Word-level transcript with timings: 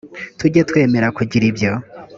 tujye 0.37 0.61
twemera 0.69 1.07
kugira 1.17 1.43
ibyo 1.51 1.71